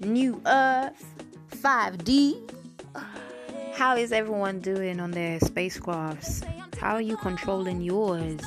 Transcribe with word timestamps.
New 0.00 0.40
Earth, 0.46 1.14
5D. 1.50 2.50
How 3.74 3.96
is 3.96 4.12
everyone 4.12 4.60
doing 4.60 4.98
on 4.98 5.10
their 5.10 5.38
spacecrafts? 5.40 6.42
How 6.78 6.94
are 6.94 7.02
you 7.02 7.18
controlling 7.18 7.82
yours? 7.82 8.40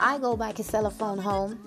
I 0.00 0.16
go 0.18 0.36
by 0.36 0.52
Casella 0.52 0.90
Phone 0.90 1.18
Home, 1.18 1.62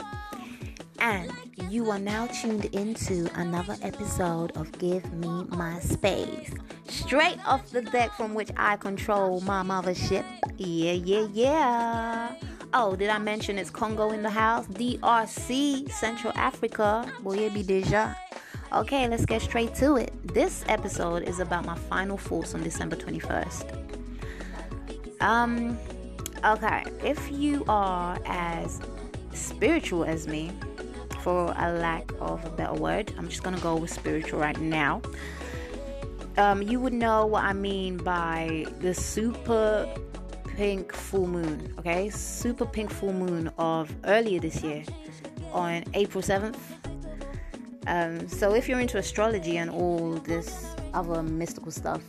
and 0.97 1.31
you 1.70 1.91
are 1.91 1.99
now 1.99 2.25
tuned 2.25 2.65
into 2.65 3.29
another 3.36 3.78
episode 3.84 4.57
of 4.57 4.71
Give 4.80 5.14
Me 5.14 5.45
My 5.50 5.79
Space. 5.79 6.52
Straight 6.88 7.38
off 7.45 7.70
the 7.70 7.84
deck 7.84 8.11
from 8.14 8.34
which 8.34 8.50
I 8.57 8.77
control 8.77 9.41
my 9.41 9.61
mothership. 9.61 10.25
Yeah, 10.57 10.93
yeah, 10.93 11.27
yeah. 11.34 12.36
Oh, 12.73 12.95
did 12.95 13.09
I 13.09 13.20
mention 13.20 13.59
it's 13.59 13.70
Congo 13.70 14.09
in 14.09 14.23
the 14.23 14.32
house? 14.32 14.66
DRC, 14.68 15.91
Central 15.91 16.34
Africa. 16.36 17.11
Boye 17.21 17.50
be 17.50 17.61
deja. 17.61 18.16
Okay, 18.73 19.07
let's 19.07 19.25
get 19.25 19.41
straight 19.41 19.73
to 19.75 19.95
it. 19.95 20.12
This 20.34 20.66
episode 20.67 21.23
is 21.23 21.39
about 21.39 21.66
my 21.66 21.75
final 21.75 22.17
thoughts 22.17 22.53
on 22.53 22.63
December 22.63 22.98
21st. 22.98 25.21
Um, 25.21 25.80
okay, 26.44 26.84
if 27.02 27.31
you 27.31 27.63
are 27.70 28.20
as 28.25 28.81
spiritual 29.31 30.03
as 30.03 30.27
me, 30.27 30.52
for 31.22 31.53
a 31.58 31.73
lack 31.73 32.11
of 32.20 32.44
a 32.45 32.49
better 32.49 32.73
word, 32.73 33.13
I'm 33.17 33.30
just 33.30 33.41
gonna 33.41 33.59
go 33.61 33.77
with 33.77 33.89
spiritual 33.89 34.39
right 34.39 34.59
now. 34.59 35.02
Um, 36.38 36.61
you 36.61 36.81
would 36.81 36.94
know 36.94 37.25
what 37.25 37.45
I 37.45 37.53
mean 37.53 37.95
by 37.95 38.66
the 38.80 38.94
super 38.94 39.89
pink 40.58 40.94
full 40.94 41.27
moon, 41.27 41.73
okay? 41.80 42.09
Super 42.09 42.66
pink 42.66 42.91
full 42.91 43.13
moon 43.13 43.49
of 43.58 43.95
earlier 44.03 44.41
this 44.41 44.61
year 44.61 44.84
on 45.53 45.86
April 45.94 46.22
7th. 46.22 46.58
Um, 47.88 48.27
so 48.27 48.54
if 48.54 48.68
you're 48.68 48.82
into 48.82 48.98
astrology 48.98 49.58
and 49.58 49.70
all 49.70 50.12
this 50.16 50.76
other 50.94 51.23
mystical 51.23 51.72
stuff, 51.72 52.03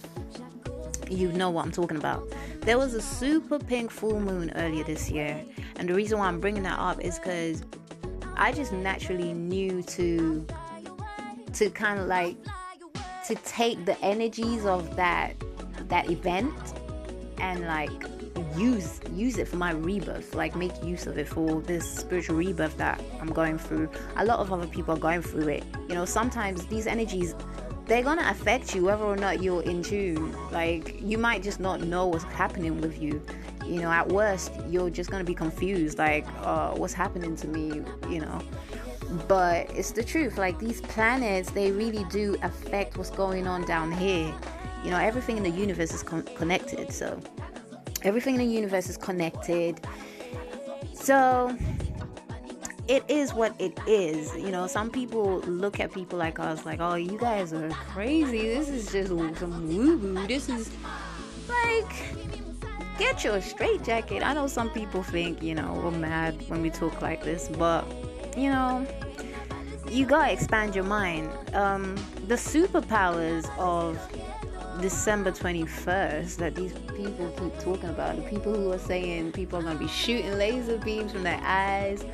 you 1.08 1.32
know 1.32 1.50
what 1.50 1.64
I'm 1.64 1.72
talking 1.72 1.96
about. 1.96 2.28
There 2.62 2.76
was 2.76 2.94
a 2.94 3.00
super 3.00 3.58
pink 3.58 3.90
full 3.90 4.20
moon 4.20 4.52
earlier 4.56 4.84
this 4.84 5.08
year, 5.08 5.42
and 5.76 5.88
the 5.88 5.94
reason 5.94 6.18
why 6.18 6.26
I'm 6.26 6.40
bringing 6.40 6.64
that 6.64 6.78
up 6.78 7.00
is 7.00 7.18
because 7.18 7.62
I 8.36 8.52
just 8.52 8.72
naturally 8.72 9.32
knew 9.32 9.82
to 9.82 10.46
to 11.54 11.70
kind 11.70 11.98
of 11.98 12.06
like 12.08 12.36
to 13.26 13.34
take 13.36 13.84
the 13.84 13.98
energies 14.00 14.66
of 14.66 14.96
that 14.96 15.34
that 15.88 16.10
event 16.10 16.54
and 17.38 17.60
like 17.66 18.17
use 18.56 19.00
use 19.12 19.38
it 19.38 19.48
for 19.48 19.56
my 19.56 19.72
rebirth 19.72 20.34
like 20.34 20.54
make 20.54 20.82
use 20.82 21.06
of 21.06 21.18
it 21.18 21.28
for 21.28 21.60
this 21.62 21.88
spiritual 21.88 22.36
rebirth 22.36 22.76
that 22.76 23.00
i'm 23.20 23.32
going 23.32 23.58
through. 23.58 23.88
A 24.16 24.24
lot 24.24 24.38
of 24.38 24.52
other 24.52 24.66
people 24.66 24.94
are 24.94 24.98
going 24.98 25.22
through 25.22 25.48
it. 25.48 25.64
You 25.88 25.94
know 25.94 26.04
sometimes 26.04 26.66
these 26.66 26.86
energies 26.86 27.34
they're 27.86 28.02
gonna 28.02 28.28
affect 28.28 28.74
you 28.74 28.84
whether 28.84 29.04
or 29.04 29.16
not 29.16 29.42
you're 29.42 29.62
in 29.62 29.82
tune. 29.82 30.32
Like 30.50 31.00
you 31.00 31.16
might 31.16 31.42
just 31.42 31.58
not 31.58 31.80
know 31.80 32.06
what's 32.06 32.24
happening 32.24 32.80
with 32.80 33.00
you. 33.00 33.22
You 33.66 33.80
know 33.80 33.90
at 33.90 34.08
worst 34.08 34.52
you're 34.68 34.90
just 34.90 35.10
gonna 35.10 35.24
be 35.24 35.34
confused 35.34 35.98
like 35.98 36.26
uh, 36.40 36.72
what's 36.72 36.94
happening 36.94 37.34
to 37.36 37.48
me? 37.48 37.82
You 38.08 38.20
know? 38.20 38.42
But 39.26 39.70
it's 39.70 39.92
the 39.92 40.04
truth 40.04 40.36
like 40.36 40.58
these 40.58 40.82
planets 40.82 41.50
they 41.50 41.72
really 41.72 42.04
do 42.10 42.36
affect 42.42 42.98
what's 42.98 43.10
going 43.10 43.46
on 43.46 43.64
down 43.64 43.90
here. 43.90 44.34
You 44.84 44.90
know 44.90 44.98
everything 44.98 45.38
in 45.38 45.42
the 45.42 45.50
universe 45.50 45.92
is 45.92 46.02
con- 46.02 46.28
connected 46.36 46.92
so 46.92 47.18
everything 48.02 48.34
in 48.34 48.40
the 48.40 48.46
universe 48.46 48.88
is 48.88 48.96
connected. 48.96 49.80
So 50.94 51.56
it 52.88 53.04
is 53.08 53.34
what 53.34 53.54
it 53.60 53.78
is. 53.86 54.34
You 54.36 54.50
know, 54.50 54.66
some 54.66 54.90
people 54.90 55.40
look 55.40 55.78
at 55.80 55.92
people 55.92 56.18
like 56.18 56.38
us 56.38 56.64
like, 56.64 56.80
oh, 56.80 56.94
you 56.94 57.18
guys 57.18 57.52
are 57.52 57.68
crazy. 57.70 58.48
This 58.48 58.68
is 58.68 58.92
just 58.92 59.08
some 59.08 59.68
woo 59.68 59.98
woo. 59.98 60.26
This 60.26 60.48
is 60.48 60.70
like, 61.48 61.92
get 62.98 63.24
your 63.24 63.40
straight 63.40 63.82
jacket. 63.84 64.22
I 64.22 64.32
know 64.32 64.46
some 64.46 64.70
people 64.70 65.02
think, 65.02 65.42
you 65.42 65.54
know, 65.54 65.80
we're 65.84 65.90
mad 65.90 66.42
when 66.48 66.62
we 66.62 66.70
talk 66.70 67.00
like 67.02 67.22
this, 67.22 67.48
but, 67.58 67.84
you 68.36 68.50
know, 68.50 68.86
you 69.90 70.06
gotta 70.06 70.32
expand 70.32 70.74
your 70.74 70.84
mind. 70.84 71.30
Um, 71.54 71.94
the 72.26 72.34
superpowers 72.34 73.48
of 73.58 73.98
December 74.80 75.32
21st 75.32 76.36
that 76.36 76.54
these 76.54 76.72
people 76.96 77.28
keep 77.38 77.58
talking 77.58 77.90
about. 77.90 78.16
The 78.16 78.22
people 78.22 78.54
who 78.54 78.72
are 78.72 78.78
saying 78.78 79.32
people 79.32 79.58
are 79.58 79.62
going 79.62 79.76
to 79.76 79.82
be 79.82 79.88
shooting 79.88 80.38
laser 80.38 80.78
beams 80.78 81.12
from 81.12 81.24
their 81.24 81.40
eyes, 81.42 82.04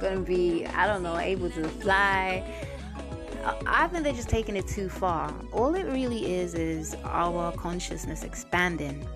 going 0.00 0.16
to 0.16 0.20
be, 0.22 0.66
I 0.66 0.86
don't 0.86 1.02
know, 1.02 1.18
able 1.18 1.50
to 1.50 1.68
fly. 1.68 2.44
I 3.66 3.86
think 3.88 4.02
they're 4.02 4.12
just 4.12 4.28
taking 4.28 4.56
it 4.56 4.66
too 4.66 4.88
far. 4.88 5.32
All 5.52 5.74
it 5.74 5.84
really 5.84 6.34
is 6.34 6.54
is 6.54 6.96
our 7.04 7.52
consciousness 7.52 8.24
expanding. 8.24 9.06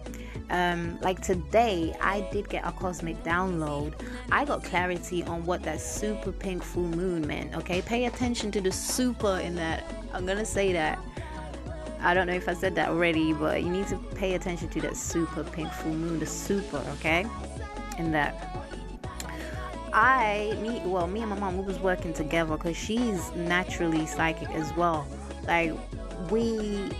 Um, 0.50 0.98
like 1.00 1.20
today, 1.20 1.94
I 2.00 2.28
did 2.32 2.48
get 2.48 2.66
a 2.66 2.72
cosmic 2.72 3.22
download. 3.22 3.94
I 4.32 4.44
got 4.44 4.64
clarity 4.64 5.22
on 5.24 5.44
what 5.46 5.62
that 5.62 5.80
super 5.80 6.32
pink 6.32 6.62
full 6.62 6.82
moon 6.82 7.26
meant. 7.26 7.54
Okay, 7.56 7.82
pay 7.82 8.06
attention 8.06 8.50
to 8.52 8.60
the 8.60 8.72
super 8.72 9.38
in 9.38 9.54
that. 9.56 9.84
I'm 10.12 10.26
gonna 10.26 10.44
say 10.44 10.72
that 10.72 10.98
I 12.02 12.14
don't 12.14 12.26
know 12.26 12.32
if 12.32 12.48
I 12.48 12.54
said 12.54 12.74
that 12.76 12.88
already, 12.88 13.32
but 13.32 13.62
you 13.62 13.68
need 13.68 13.86
to 13.88 13.96
pay 13.96 14.34
attention 14.34 14.68
to 14.70 14.80
that 14.82 14.96
super 14.96 15.44
pink 15.44 15.70
full 15.72 15.92
moon, 15.92 16.18
the 16.18 16.26
super, 16.26 16.82
okay? 16.94 17.26
And 17.98 18.14
that 18.14 18.50
I, 19.92 20.56
me, 20.60 20.80
well, 20.84 21.06
me 21.06 21.20
and 21.20 21.30
my 21.30 21.38
mom, 21.38 21.58
we 21.58 21.64
was 21.64 21.78
working 21.80 22.12
together 22.12 22.56
because 22.56 22.76
she's 22.76 23.32
naturally 23.34 24.06
psychic 24.06 24.50
as 24.50 24.72
well. 24.76 25.06
Like, 25.46 25.72
we, 26.30 26.90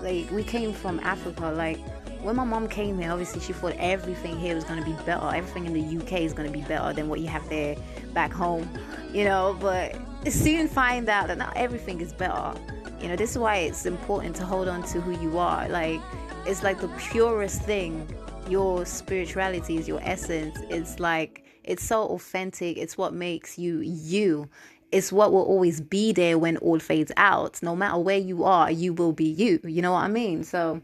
like, 0.00 0.30
we 0.30 0.42
came 0.42 0.72
from 0.72 1.00
Africa. 1.00 1.52
Like, 1.54 1.78
when 2.22 2.36
my 2.36 2.44
mom 2.44 2.68
came 2.68 2.98
here, 2.98 3.10
obviously 3.10 3.40
she 3.40 3.52
thought 3.52 3.74
everything 3.78 4.38
here 4.38 4.54
was 4.54 4.64
to 4.64 4.84
be 4.84 4.92
better. 5.04 5.34
Everything 5.34 5.66
in 5.66 5.72
the 5.72 6.02
UK 6.02 6.20
is 6.20 6.32
to 6.46 6.52
be 6.52 6.62
better 6.62 6.92
than 6.92 7.08
what 7.08 7.20
you 7.20 7.28
have 7.28 7.46
there 7.48 7.76
back 8.14 8.32
home, 8.32 8.68
you 9.12 9.24
know. 9.24 9.56
But 9.60 9.96
soon 10.30 10.68
find 10.68 11.08
out 11.08 11.28
that 11.28 11.38
not 11.38 11.56
everything 11.56 12.00
is 12.00 12.12
better 12.12 12.54
you 13.00 13.08
know, 13.08 13.16
this 13.16 13.30
is 13.32 13.38
why 13.38 13.56
it's 13.56 13.86
important 13.86 14.36
to 14.36 14.44
hold 14.44 14.68
on 14.68 14.82
to 14.84 15.00
who 15.00 15.18
you 15.22 15.38
are. 15.38 15.68
Like, 15.68 16.00
it's 16.46 16.62
like 16.62 16.80
the 16.80 16.88
purest 16.98 17.62
thing. 17.62 18.06
Your 18.48 18.84
spirituality 18.84 19.76
is 19.76 19.88
your 19.88 20.00
essence. 20.02 20.58
It's 20.68 20.98
like, 21.00 21.44
it's 21.64 21.84
so 21.84 22.02
authentic. 22.08 22.76
It's 22.76 22.98
what 22.98 23.14
makes 23.14 23.58
you 23.58 23.80
you. 23.80 24.48
It's 24.92 25.12
what 25.12 25.32
will 25.32 25.42
always 25.42 25.80
be 25.80 26.12
there 26.12 26.38
when 26.38 26.56
all 26.58 26.78
fades 26.78 27.12
out. 27.16 27.62
No 27.62 27.76
matter 27.76 27.98
where 27.98 28.18
you 28.18 28.44
are, 28.44 28.70
you 28.70 28.92
will 28.92 29.12
be 29.12 29.26
you. 29.26 29.60
You 29.62 29.82
know 29.82 29.92
what 29.92 30.04
I 30.04 30.08
mean? 30.08 30.42
So, 30.42 30.80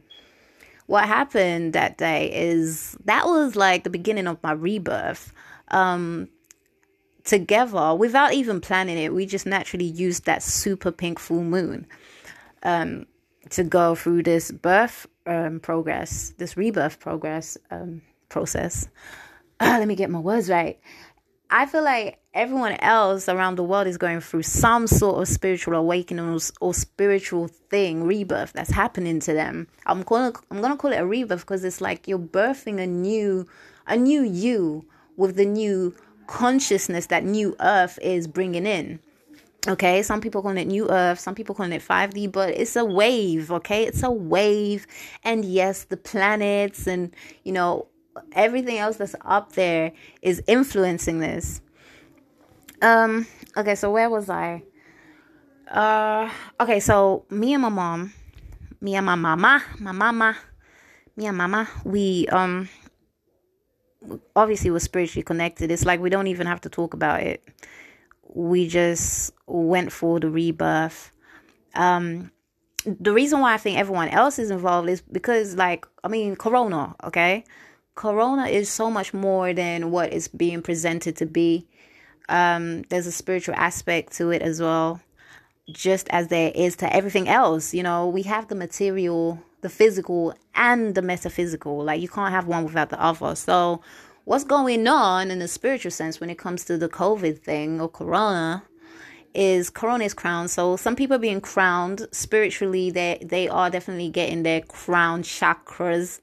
what 0.87 1.07
happened 1.07 1.73
that 1.73 1.99
day 1.99 2.31
is 2.33 2.97
that 3.05 3.27
was 3.27 3.57
like 3.57 3.83
the 3.83 3.91
beginning 3.91 4.29
of 4.29 4.41
my 4.43 4.53
rebirth. 4.53 5.33
Um, 5.69 6.29
together 7.27 7.95
without 7.95 8.33
even 8.33 8.61
planning 8.61 8.97
it. 8.97 9.13
We 9.13 9.27
just 9.27 9.47
naturally 9.47 9.85
used 9.85 10.25
that 10.25 10.43
super 10.43 10.91
pink 10.91 11.19
full 11.19 11.43
moon 11.43 11.87
um, 12.63 13.07
to 13.51 13.65
go 13.65 13.95
through 13.95 14.23
this 14.23 14.51
birth 14.51 15.07
um, 15.27 15.61
progress, 15.61 16.33
this 16.39 16.57
rebirth 16.57 16.99
progress 17.01 17.59
um, 17.71 18.01
process. 18.29 18.89
Let 19.61 19.87
me 19.87 19.95
get 19.95 20.11
my 20.11 20.21
words 20.21 20.49
right. 20.49 20.79
I 21.49 21.67
feel 21.67 21.85
like 21.85 22.19
everyone 22.35 22.73
else 22.81 23.29
around 23.29 23.55
the 23.55 23.63
world 23.63 23.87
is 23.87 23.99
going 23.99 24.21
through 24.21 24.43
some 24.43 24.87
sort 24.89 25.23
of 25.23 25.29
spiritual 25.29 25.75
awakening 25.75 26.29
or, 26.29 26.39
or 26.61 26.75
spiritual 26.75 27.47
thing, 27.47 28.03
rebirth 28.03 28.53
that's 28.53 28.71
happening 28.71 29.21
to 29.21 29.33
them. 29.33 29.69
I'm 29.87 30.03
calling, 30.03 30.35
I'm 30.51 30.61
gonna 30.61 30.77
call 30.77 30.93
it 30.93 30.97
a 30.97 31.07
rebirth 31.07 31.41
because 31.41 31.63
it's 31.65 31.81
like 31.81 32.09
you're 32.09 32.19
birthing 32.19 32.81
a 32.81 32.87
new, 32.87 33.47
a 33.87 33.97
new 33.97 34.23
you 34.23 34.87
with 35.17 35.37
the 35.37 35.45
new 35.45 35.95
consciousness 36.27 37.07
that 37.07 37.25
new 37.25 37.57
earth 37.61 37.99
is 38.03 38.27
bringing 38.27 38.67
in. 38.67 39.01
Okay, 39.69 40.03
some 40.03 40.21
people 40.21 40.43
call 40.43 40.57
it 40.57 40.67
new 40.67 40.89
earth, 40.91 41.19
some 41.19 41.35
people 41.35 41.55
call 41.55 41.71
it 41.73 41.83
5D, 41.83 42.31
but 42.31 42.51
it's 42.51 42.77
a 42.77 42.85
wave, 42.85 43.51
okay? 43.51 43.85
It's 43.85 44.03
a 44.05 44.11
wave. 44.11 44.87
And 45.25 45.45
yes, 45.45 45.85
the 45.85 45.97
planets 45.97 46.87
and, 46.87 47.13
you 47.43 47.53
know, 47.53 47.89
everything 48.33 48.79
else 48.79 48.97
that's 48.97 49.17
up 49.23 49.53
there 49.53 49.93
is 50.23 50.41
influencing 50.47 51.19
this. 51.19 51.61
Um, 52.81 53.27
okay, 53.57 53.75
so 53.75 53.91
where 53.91 54.09
was 54.09 54.31
I? 54.31 54.63
Uh, 55.69 56.31
okay, 56.61 56.79
so 56.79 57.25
me 57.31 57.55
and 57.55 57.63
my 57.63 57.69
mom, 57.69 58.13
me 58.81 58.95
and 58.95 59.05
my 59.07 59.17
mama, 59.17 59.63
my 59.81 59.93
mama, 59.93 60.37
me 61.17 61.27
and 61.27 61.37
mama, 61.37 61.69
we 61.85 62.29
um 62.29 62.69
obviously 64.35 64.71
we're 64.71 64.79
spiritually 64.81 65.25
connected. 65.25 65.71
It's 65.71 65.85
like 65.85 66.01
we 66.01 66.11
don't 66.11 66.27
even 66.29 66.47
have 66.47 66.61
to 66.63 66.69
talk 66.69 66.95
about 66.95 67.23
it. 67.23 67.43
We 68.35 68.69
just 68.69 69.33
went 69.47 69.93
for 69.93 70.21
the 70.21 70.31
rebirth. 70.31 71.13
Um, 71.75 72.31
the 72.85 73.13
reason 73.13 73.41
why 73.41 73.55
I 73.55 73.59
think 73.59 73.79
everyone 73.79 74.09
else 74.09 74.39
is 74.39 74.51
involved 74.51 74.89
is 74.89 75.01
because, 75.01 75.57
like, 75.57 75.87
I 76.05 76.09
mean, 76.09 76.37
Corona, 76.37 76.95
okay? 77.05 77.45
Corona 77.95 78.47
is 78.47 78.69
so 78.71 78.91
much 78.91 79.15
more 79.15 79.53
than 79.55 79.91
what 79.91 80.13
is 80.13 80.29
being 80.29 80.63
presented 80.63 81.17
to 81.17 81.27
be. 81.27 81.67
Um, 82.29 82.83
there's 82.91 83.07
a 83.07 83.13
spiritual 83.13 83.55
aspect 83.57 84.13
to 84.19 84.31
it 84.31 84.43
as 84.43 84.61
well. 84.61 85.01
just 85.71 86.09
as 86.11 86.29
there 86.29 86.53
is 86.55 86.77
to 86.77 86.95
everything 86.95 87.29
else. 87.29 87.75
You 87.75 87.83
know, 87.83 88.09
we 88.09 88.23
have 88.23 88.49
the 88.49 88.55
material, 88.55 89.43
the 89.67 89.71
physical, 89.71 90.33
and 90.55 90.95
the 90.95 91.03
metaphysical. 91.03 91.83
Like, 91.83 92.01
you 92.01 92.09
can't 92.09 92.33
have 92.33 92.47
one 92.47 92.65
without 92.65 92.91
the 92.91 93.03
other. 93.03 93.35
So, 93.35 93.83
what's 94.25 94.45
going 94.45 94.87
on 94.87 95.33
in 95.33 95.41
the 95.41 95.49
spiritual 95.49 95.91
sense 95.91 96.21
when 96.21 96.31
it 96.31 96.39
comes 96.39 96.65
to 96.67 96.79
the 96.79 96.89
COVID 96.89 97.41
thing 97.41 97.81
or 97.81 97.89
corona? 97.89 98.63
is 99.35 99.69
corona 99.69 100.03
is 100.03 100.15
crowned 100.15 100.51
so 100.51 100.77
some 100.77 100.97
people 100.97 101.15
are 101.15 101.27
being 101.29 101.43
crowned 101.43 102.09
spiritually 102.11 102.91
they 102.91 103.19
they 103.23 103.47
are 103.49 103.69
definitely 103.69 104.09
getting 104.09 104.43
their 104.45 104.63
crown 104.63 105.23
chakras 105.23 106.21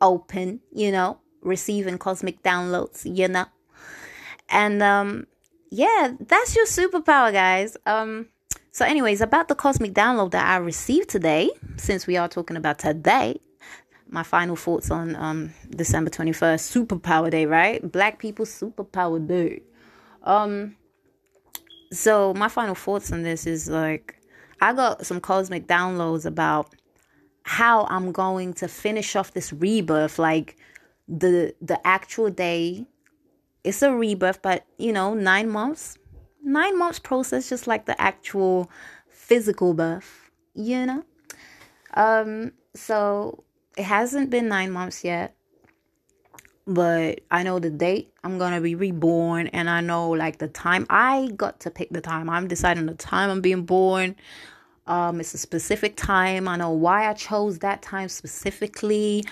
open 0.00 0.60
you 0.72 0.92
know 0.92 1.18
receiving 1.40 1.98
cosmic 1.98 2.40
downloads 2.44 3.00
you 3.04 3.26
know 3.26 3.46
and 4.48 4.80
um 4.80 5.26
yeah 5.72 6.12
that's 6.20 6.54
your 6.54 6.66
superpower 6.66 7.32
guys 7.32 7.76
um 7.84 8.28
so, 8.72 8.86
anyways, 8.86 9.20
about 9.20 9.48
the 9.48 9.54
cosmic 9.54 9.92
download 9.92 10.30
that 10.30 10.46
I 10.46 10.56
received 10.56 11.10
today, 11.10 11.50
since 11.76 12.06
we 12.06 12.16
are 12.16 12.26
talking 12.26 12.56
about 12.56 12.78
today, 12.78 13.38
my 14.08 14.22
final 14.22 14.56
thoughts 14.56 14.90
on 14.90 15.14
um 15.16 15.52
December 15.70 16.10
21st, 16.10 16.86
superpower 16.86 17.30
day, 17.30 17.46
right? 17.46 17.90
Black 17.92 18.18
people 18.18 18.44
superpower 18.46 19.26
day. 19.26 19.62
Um 20.22 20.76
so 21.92 22.32
my 22.34 22.48
final 22.48 22.74
thoughts 22.74 23.12
on 23.12 23.22
this 23.22 23.46
is 23.46 23.68
like 23.68 24.16
I 24.60 24.72
got 24.72 25.04
some 25.04 25.20
cosmic 25.20 25.66
downloads 25.66 26.24
about 26.24 26.74
how 27.42 27.86
I'm 27.90 28.12
going 28.12 28.54
to 28.54 28.68
finish 28.68 29.16
off 29.16 29.32
this 29.32 29.52
rebirth 29.52 30.18
like 30.18 30.56
the 31.08 31.54
the 31.60 31.84
actual 31.86 32.30
day 32.30 32.86
it's 33.64 33.82
a 33.82 33.92
rebirth 33.92 34.40
but 34.40 34.64
you 34.78 34.92
know 34.92 35.14
9 35.14 35.48
months 35.48 35.98
nine 36.42 36.78
months 36.78 36.98
process, 36.98 37.48
just 37.48 37.66
like 37.66 37.86
the 37.86 38.00
actual 38.00 38.70
physical 39.08 39.74
birth, 39.74 40.30
you 40.54 40.86
know? 40.86 41.04
Um, 41.94 42.52
so 42.74 43.44
it 43.76 43.84
hasn't 43.84 44.30
been 44.30 44.48
nine 44.48 44.70
months 44.70 45.04
yet, 45.04 45.36
but 46.66 47.20
I 47.30 47.42
know 47.42 47.58
the 47.58 47.70
date 47.70 48.12
I'm 48.24 48.38
gonna 48.38 48.60
be 48.60 48.74
reborn, 48.74 49.48
and 49.48 49.68
I 49.68 49.80
know 49.80 50.10
like 50.10 50.38
the 50.38 50.48
time 50.48 50.86
I 50.90 51.30
got 51.36 51.60
to 51.60 51.70
pick 51.70 51.90
the 51.90 52.00
time. 52.00 52.30
I'm 52.30 52.48
deciding 52.48 52.86
the 52.86 52.94
time 52.94 53.30
I'm 53.30 53.40
being 53.40 53.64
born. 53.64 54.16
Um, 54.86 55.20
it's 55.20 55.34
a 55.34 55.38
specific 55.38 55.96
time. 55.96 56.48
I 56.48 56.56
know 56.56 56.70
why 56.70 57.08
I 57.08 57.14
chose 57.14 57.60
that 57.60 57.82
time 57.82 58.08
specifically. 58.08 59.24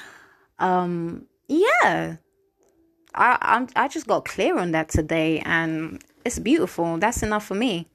Um, 0.58 1.26
yeah. 1.48 2.16
I 3.14 3.38
I'm 3.40 3.68
I 3.74 3.88
just 3.88 4.06
got 4.06 4.24
clear 4.24 4.58
on 4.58 4.70
that 4.72 4.88
today 4.88 5.40
and 5.40 6.02
it's 6.24 6.38
beautiful. 6.38 6.98
That's 6.98 7.22
enough 7.22 7.46
for 7.46 7.54
me. 7.54 7.88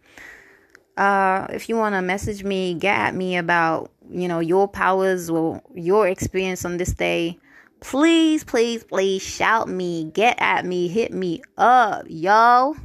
Uh, 0.97 1.47
if 1.49 1.67
you 1.67 1.75
want 1.75 1.95
to 1.95 2.01
message 2.01 2.43
me, 2.43 2.73
get 2.73 2.97
at 2.97 3.15
me 3.15 3.37
about, 3.37 3.91
you 4.09 4.27
know, 4.27 4.39
your 4.39 4.67
powers 4.67 5.29
or 5.29 5.61
your 5.73 6.07
experience 6.07 6.63
on 6.63 6.77
this 6.77 6.93
day, 6.93 7.37
please, 7.81 8.43
please, 8.43 8.83
please 8.83 9.21
shout 9.21 9.67
me, 9.67 10.05
get 10.13 10.37
at 10.39 10.65
me, 10.65 10.87
hit 10.87 11.11
me 11.11 11.41
up, 11.57 12.05
yo. 12.07 12.75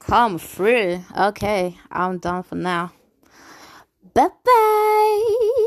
Come 0.00 0.38
free. 0.38 1.04
Okay, 1.16 1.76
I'm 1.90 2.18
done 2.18 2.42
for 2.42 2.56
now. 2.56 2.92
Bye 4.14 4.28
bye. 4.44 5.64